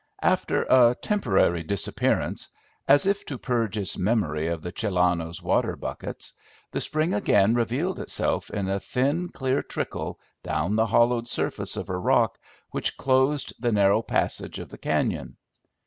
After 0.23 0.63
a 0.63 0.95
temporary 0.99 1.61
disappearance, 1.61 2.49
as 2.87 3.05
if 3.05 3.23
to 3.27 3.37
purge 3.37 3.77
its 3.77 3.99
memory 3.99 4.47
of 4.47 4.63
the 4.63 4.71
Chilano's 4.71 5.43
water 5.43 5.75
buckets, 5.75 6.33
the 6.71 6.81
spring 6.81 7.13
again 7.13 7.53
revealed 7.53 7.99
itself 7.99 8.49
in 8.49 8.67
a 8.67 8.79
thin, 8.79 9.29
clear 9.29 9.61
trickle 9.61 10.19
down 10.41 10.75
the 10.75 10.87
hollowed 10.87 11.27
surface 11.27 11.77
of 11.77 11.87
a 11.87 11.95
rock 11.99 12.39
which 12.71 12.97
closed 12.97 13.53
the 13.59 13.71
narrow 13.71 14.01
passage 14.01 14.57
of 14.57 14.69
the 14.69 14.77
cañon. 14.79 15.35